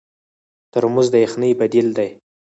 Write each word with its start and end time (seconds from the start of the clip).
ترموز 0.71 1.07
د 1.11 1.15
یخنۍ 1.25 1.51
بدیل 1.59 1.87
دی. 1.97 2.09